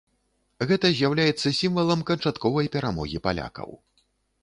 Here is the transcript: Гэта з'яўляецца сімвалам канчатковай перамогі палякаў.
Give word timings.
Гэта 0.71 0.91
з'яўляецца 0.99 1.53
сімвалам 1.59 1.99
канчатковай 2.09 2.67
перамогі 2.77 3.25
палякаў. 3.29 3.69